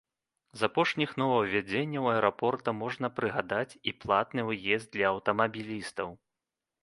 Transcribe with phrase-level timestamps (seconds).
[0.59, 6.09] З апошніх новаўвядзенняў аэрапорта можна прыгадаць і платны ўезд для аўтамабілістаў.